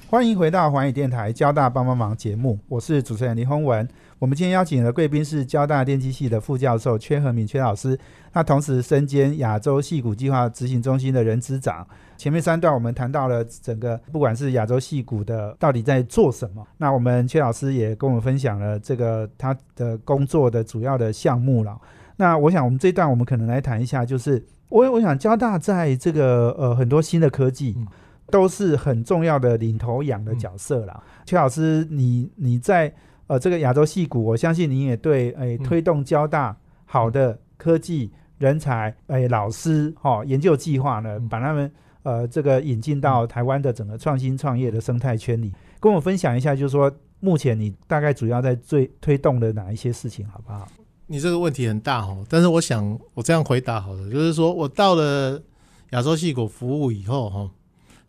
[0.09, 3.85] 欢迎回到环宇电台交大帮帮忙节目，我是主持人林宏文。
[4.17, 7.99] 我们今天邀请的贵宾是交大电机系的副教授阙和敏阙老师，
[8.31, 11.85] 那同时身兼亚洲戏骨计划执行中心的人资长。
[12.15, 21.77] 前面三段我们谈到了整个不管是亚洲戏骨的到底在做什么，那我们阙老师也跟我们分享了这个他的工作的主要的项目了。
[22.15, 27.77] 那我想我们这一段我们可能来谈一下，就是我我想交大在这个呃很多新的科技
[28.27, 31.03] 都是很重要的领头羊的角色啦。
[31.25, 32.93] 邱老师，你你在
[33.27, 41.71] 呃，这个亚洲戏股，我相信你也对，诶，推动交大好的科技人才，诶，老师，哈，研究计划呢，把他们，
[42.03, 50.67] 呃，这个引进到台湾的整个创新创业的生态圈里，跟我分享一下，就是说，目前你大概主要在最推动的哪一些事情，好不好？
[51.07, 55.41] 你这个问题很大哦，但是我想我这样回答好了，就是说我到了
[55.91, 57.49] 亚洲戏股服务以后，哈，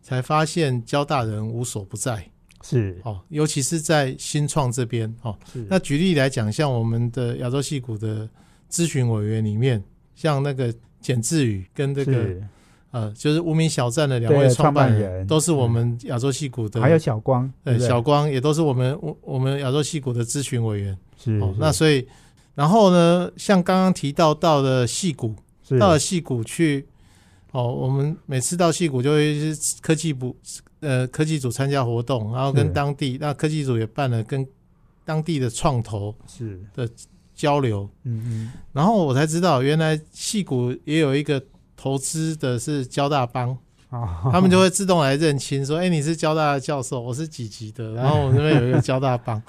[0.01, 2.29] 才发现交大人无所不在。
[2.63, 5.37] 是哦，尤其是在新创这边哦。
[5.69, 8.27] 那举例来讲，像我们的亚洲戏股的
[8.69, 9.81] 咨询委员里面，
[10.15, 12.35] 像那个简志宇跟这个
[12.89, 16.81] 呃，就是无名小站的两位创办人，都是我们亚洲戏股的。
[16.81, 20.97] 还有小光，对小光也都是我们我我们亚洲戏股的咨询委员。
[21.15, 22.05] 是哦，那所以
[22.57, 25.35] 然后呢，像刚刚提到到了戏谷，
[25.79, 26.87] 到了戏谷去
[27.51, 30.35] 哦，我们每次到戏谷就会是科技部。
[30.79, 34.47] 呃，科技组参加活动，然后跟当地那科技组也办了跟
[35.05, 36.59] 当地的创投是。
[36.73, 36.89] 的
[37.35, 41.39] 交流，嗯嗯，然后我才知道原来戏谷也有一个
[41.75, 43.55] 投资的是交大帮，
[44.31, 49.39] 他们就会自动来认亲，说，哎，你是交大的教授，我是几级的，然后我这边有一个交大帮，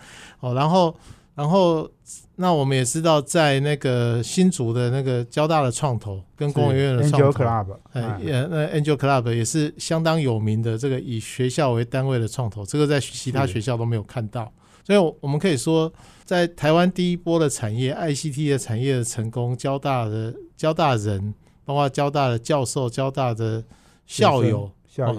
[0.40, 0.94] 哦，然后。
[1.38, 1.88] 然后，
[2.34, 7.44] 那我们也知道，在那个新竹的那个交大的创投跟工研院的创投，
[7.92, 14.52] 哎，也那 Angel Club 也是相当有名的这个以学校为单位的创投，这个在其他学校都没有看到。
[14.84, 15.92] 所以，我们可以说，
[16.24, 21.32] 在台湾第一波的产业 ICT 的产业的成功，交大的交大人，
[21.64, 23.62] 包括交大的教授、交大的
[24.06, 24.68] 校友、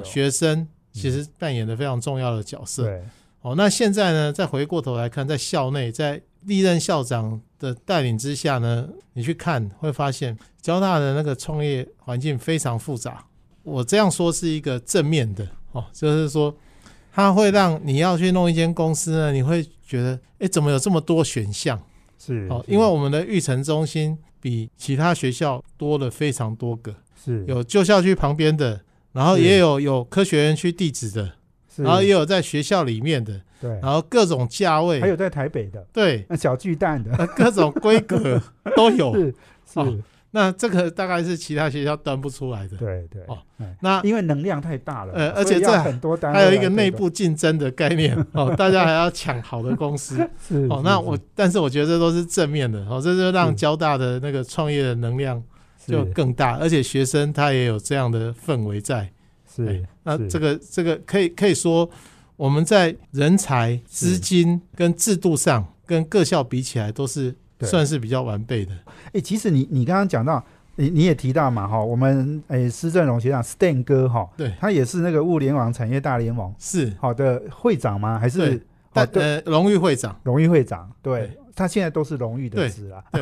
[0.04, 2.84] 学生，其实扮演的非常重要的角色。
[3.42, 4.34] 哦，那现在呢？
[4.34, 13.26] 再回过头来看，在校内，在历任校长的带领之下呢，你去看会发现，交大的那个创业环境非常复杂。
[13.64, 16.54] 我这样说是一个正面的哦，就是说，
[17.14, 21.82] 它会让你要去弄一间公司呢，你会觉得，哎，怎么有这么多选项？
[22.18, 28.82] 是哦，因为我们的育成中心比其他学校多了非常多个，是有旧校区旁边的，
[29.14, 31.36] 然后也有有科学园区地址的。
[31.84, 38.42] 然后也有在学校里面的，对，然后各种价位，还有在台北的，对，那小巨蛋的，各种规格
[38.76, 39.34] 都有，是
[39.74, 40.04] 是。
[40.32, 43.20] 那这个大概是其他学校端不出来的，对对。
[43.26, 43.40] 哦，
[43.82, 50.84] 那因为能量太大了，呃，而且这很多单还有一个内部竞争的概念 哦，大家还要抢好的公司，是哦。
[50.86, 55.44] 那我，但是我觉得这都是正面的哦，这就让交大的那个创业的能量
[55.88, 59.12] 就更大，而且学生他也有这样的氛围在。
[59.54, 61.90] 是，那这个这个可以可以说，
[62.36, 68.72] 我们在人才、资金跟制度上，跟各校比起来，都是算是比较完备的。
[69.14, 70.44] 哎，其实你你刚刚讲到，
[70.76, 78.20] 你你也提到嘛，哈，我们诶施正荣学长 Stan 哥哈，对，他也是那个物联网产业大联盟是好的会长吗？
[78.20, 78.62] 还是
[78.94, 80.18] 呃荣誉会长？
[80.24, 81.32] 荣誉会长，对。
[81.60, 83.22] 他现在都是荣誉的职啊，对，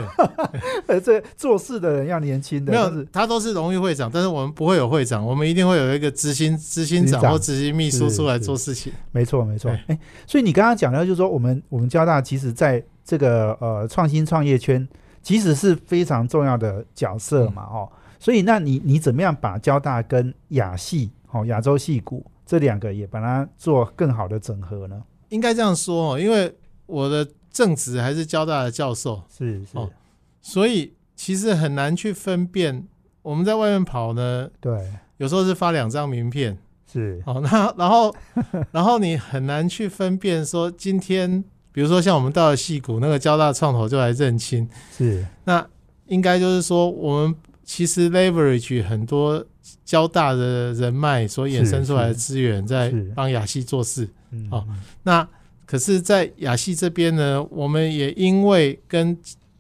[0.86, 8.93] 呃，这做事的人要年轻的，没有，他都是荣誉会长，但是我们不会有会长，我们一定会有一个执行执行长或执行秘书出来做事情。
[9.12, 9.71] 没错，没错。
[9.88, 14.88] 哎，所以你刚刚讲到，就是说我们我们交大其实在这个呃创新创业圈，
[15.23, 25.02] 其实是非常重要的角色嘛，哦，所以那你你怎么样把交大跟亚系哦亚洲系股这两个也把它做更好的整合呢？
[25.29, 27.27] 应该这样说哦，因为我的。
[27.52, 29.77] 正职还是交大的教授，是是，
[30.41, 32.87] 所以其实很难去分辨。
[33.21, 34.79] 我们在外面跑呢，对，
[35.17, 36.58] 有时候是发两张名片，
[36.91, 37.21] 是。
[37.25, 37.41] 哦。
[37.43, 38.15] 那然后
[38.71, 45.25] 然后你很难去分辨说，今天比如说像我们到了戏谷，那个交大创投就来认亲，是。
[45.43, 45.67] 那
[46.06, 47.35] 应该就是说，我们
[47.65, 49.45] 其实 leverage 很多
[49.83, 54.08] 交大的人脉所衍生出来的资源，在帮亚系做事，
[54.52, 54.65] 哦，
[55.04, 55.27] 那。
[55.67, 59.15] 可是，在亚细这边呢，我们也因为跟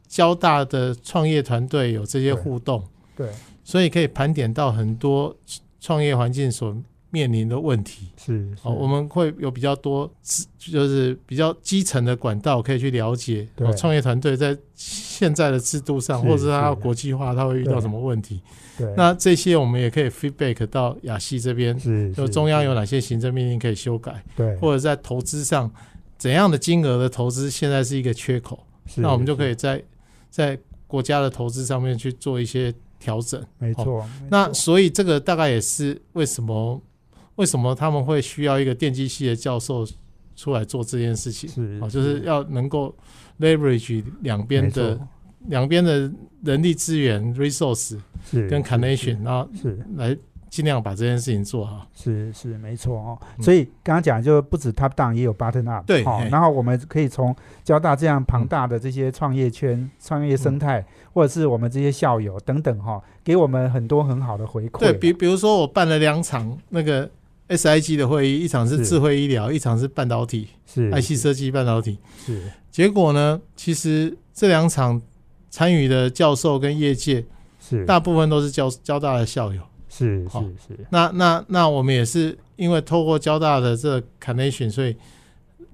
[0.07, 2.81] 交大的创业团队有这些互动，
[3.13, 3.29] 对，
[3.61, 5.35] 所以可以盘点到很多
[5.81, 6.73] 创业环境所
[7.09, 8.07] 面临的问题。
[8.17, 10.09] 是哦，我们会有比较多，
[10.57, 13.67] 就是比较基层的管道可以去了解对。
[13.67, 18.41] 哦，创业团队在现在的制度上，或者是它要国际化，它会遇到什么问题？
[18.77, 25.69] 对，那这些我们也可以 feedback 到亚细这边，是就中央有哪些行政命令可以修改，对，或者在投资上
[26.17, 28.65] 怎样的金额的投资现在是一个缺口，
[28.95, 29.83] 那我们就可以在
[30.29, 30.57] 在
[30.87, 33.43] 国家的投资上面去做一些调整。
[33.59, 36.81] 没错，没那所以这个大概也是为什么
[37.35, 39.87] 为什么他们会需要一个电机系的教授
[40.35, 42.95] 出来做这件事情，是哦，就是要能够
[43.39, 44.99] leverage 两边的
[45.47, 46.11] 两边的
[46.43, 47.97] 人力资源 resource
[48.31, 49.79] 跟 connection，然后是。
[49.95, 50.17] 来
[50.49, 51.85] 尽量把这件事情做好。
[51.93, 53.43] 是是没错哦，嗯。
[53.43, 64.79] 所以刚刚讲就不止 top down，也有 bottom up，哦对嘿，然后我们可以从交大这样庞大的这些创业圈、创业生态，或者是我们这些校友等等哈，给我们很多很好的回馈。
[64.79, 67.09] 对比比如说我办了两场那个
[67.49, 68.85] SIG 的会议，一场是是。
[68.85, 71.97] 智慧医疗，一场是半导体是 IC 设计半导体。
[72.25, 72.43] 是。
[72.69, 75.01] 结果呢，其实这两场
[75.49, 77.25] 参与的教授跟业界
[77.59, 77.85] 是。
[77.85, 79.61] 大部分都是交交大的校友。
[79.97, 80.41] 是好。
[80.41, 80.87] 是是。
[80.89, 84.95] 那那那我们也是因为透过交大的这个 connection，所以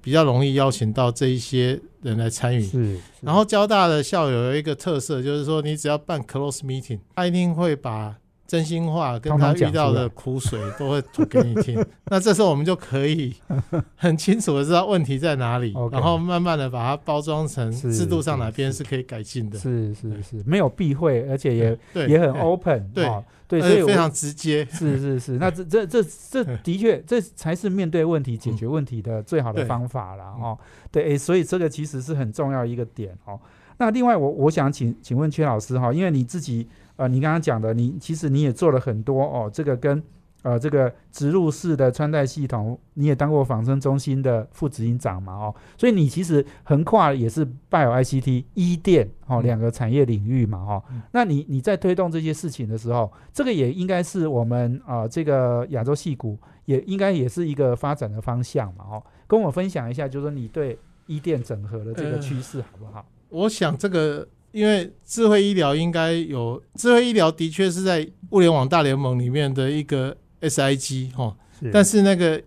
[0.02, 2.62] 比较容易邀请到这一些人来参与。
[2.62, 8.16] 是，然后交大的校友有一个特色，就是说你只要办 close meeting，他一定会把
[8.46, 11.84] 真心话跟他遇到的苦水都会吐给你听。
[12.06, 13.34] 那这时候我们就可以
[13.96, 19.58] 很清楚的知道问题在哪里然后慢慢的把它包装成制度上哪边是可以改进的。
[19.58, 24.66] 是是是没有避讳，而且也，也很 open，对哦对，所以非常直接。
[24.66, 30.34] 是是是，那这这这这 的确，这才是面对问题、解决问题的最好的方法啦。
[30.38, 30.58] 嗯哦。
[30.92, 33.40] 对，诶，所以这个其实是很重要一个点哦。
[33.78, 40.02] 那另外我，我想请请问阙老师哈，因为你自己呃，你刚刚讲的，你其实你也做了很多哦，这个跟
[40.44, 50.84] 呃这个植入式的穿戴系统，你也当过仿生中心的副执行长嘛哦，所以你其实横跨也是 Bio ICT、医电哦嗯两个产业领域嘛哦。
[50.92, 60.78] 嗯那你你在推动这些事情的时候，这个也应该是我们啊、呃这个亚洲戏股也应该也是一个发展的方向嘛哦，跟我分享一下，就是说你对
[61.08, 63.06] 医电整合的这个呃趋势好不好？
[63.30, 71.36] 我想这个，因为智慧医疗应该有智慧医疗，的确是在物联网大联盟里面的一个 SIG 哈，
[71.74, 72.42] 但是那个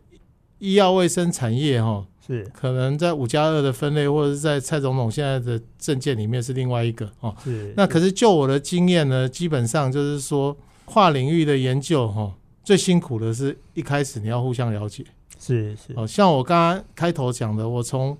[0.58, 7.34] 医药卫生产业哈，是可能在五加二的分类，或者是在蔡总统现在的政见里面是另外一个哦。
[7.42, 12.32] 是那可是就我的经验呢，基本上就是说跨领域的研究哈，
[12.62, 15.04] 最辛苦的是一开始你要互相了解。
[15.38, 18.16] 是是哦，像我刚刚开头讲的，我从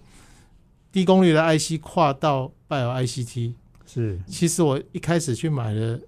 [0.91, 3.55] 低功率的 IC 跨到 Bio ICT，
[3.87, 4.19] 是。
[4.27, 5.99] 其实我一开始去买了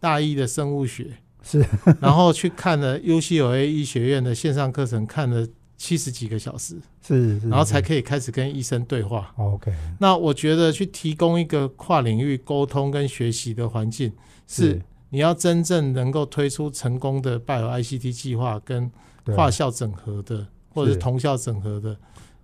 [0.00, 1.06] 大一的生物学，
[1.42, 1.64] 是，
[2.00, 6.76] 然后去看了 UCLA 医学院的线上课程，看了七十几个小时，
[7.06, 9.32] 是是，然后才可以开始跟医生对话。
[9.36, 9.70] OK
[10.00, 14.10] 那我觉得去提供一个跨领域沟通跟学习的环境，
[14.46, 14.80] 是
[15.10, 18.90] 你要真正能够推出成功的 Bio ICT 计划跟
[19.24, 21.96] 对跨校整合的，或者是是同校整合的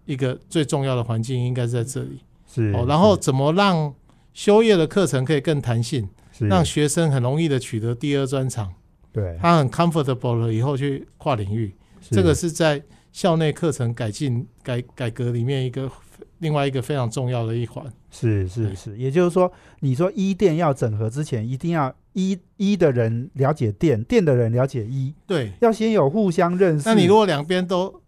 [0.04, 2.20] 一个最重要的环境，应该是在这里。
[2.46, 3.92] 是哦，然后怎么让
[4.32, 6.46] 修业的课程可以更弹性，是。
[6.48, 8.72] 让学生很容易的取得第二专长，
[9.12, 9.36] 对。
[9.40, 11.74] 他很 comfortable 了以后去跨领域，
[12.10, 15.90] 这个是在校内课程改进改改革里面一个
[16.38, 17.84] 另外一个非常重要的一环。
[18.10, 26.86] 是是是，也就是说，你说医电要整合之前，一定要医医的人了解电，电的人了解医，对，要先有互相认识。
[26.86, 28.02] 那你如果两边都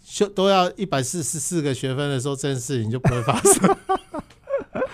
[0.00, 3.76] 修都要一百四十四个学分的时候，这件事情就不会发生。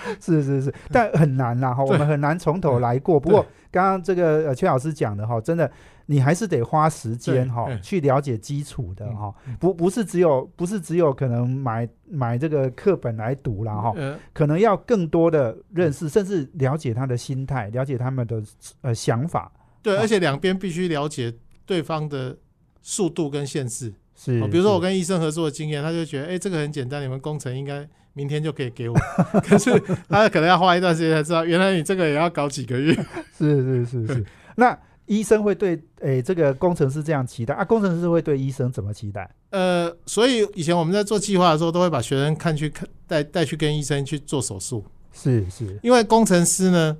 [0.21, 3.19] 是是是，但很难啦哈，我们很难从头来过。
[3.19, 5.71] 不过刚刚这个呃邱老师讲的哈，真的
[6.07, 18.43] 你还是得花时间哈去了解基础的哈，不不是只有不是只有可能买买这个课本来读啦哈，呃，可能要更多的认识，甚至了解他的心态，了解他们的
[18.83, 19.51] 呃想法。
[19.83, 21.33] 对，哦而且两边必须了解
[21.67, 22.37] 对方的
[22.83, 23.95] 速度跟限制。
[24.17, 28.97] 是哦，比如说我跟医生合作的经验，他就觉得，哎、这个很简单，你们工程应该明天就可以给我。
[29.43, 29.71] 可是
[30.09, 32.95] 他可能要花一段时间才知道，原来你这个也要搞几个月。
[33.37, 34.25] 是是是是，
[34.57, 37.65] 那医生会对诶这个工程师这样期待啊？
[37.65, 39.29] 工程师会对医生怎么期待？
[39.51, 46.97] 呃，所以以前我们在做计划的时候，都会把学生看去看带带去跟医生去做手术，是是因为工程师呢，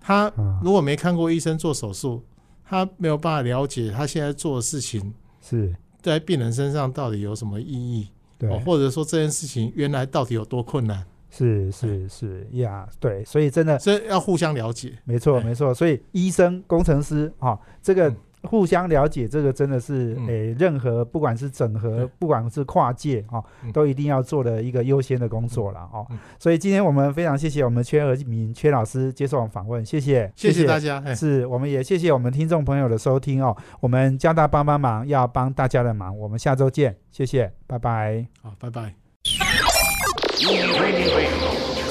[0.00, 2.22] 他啊，如果没看过医生做手术，
[2.64, 5.74] 他没有办法了解他现在做的事情是
[6.04, 8.48] 在病人身上到底有什么意义，对。
[8.48, 11.04] 哦，或者说这件事情原来到底有多困难。
[11.30, 14.96] 是是是呀，对，所以真的所以要互相了解。
[15.04, 15.42] 没错哎。
[15.42, 26.06] 没错，所以医生、工程师哈、这个嗯互相了解，这个真的是嗯诶、任何不管是整合，不管是跨界哈、嗯都一定要做的一个优先的工作了哦。
[26.10, 31.02] 嗯所以今天我们非常谢谢我们缺和明缺老师接受我们访问，谢谢谢谢大家。
[31.04, 33.56] 哎，是，我们也谢谢我们听众朋友的收听哦。
[33.80, 38.26] 我们加大帮帮忙，要帮大家的忙，我们下周见，谢谢，拜拜。
[38.42, 38.94] 好，拜拜。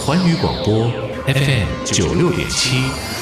[0.06, 0.92] 环宇广播
[1.26, 3.13] FM 九六点七。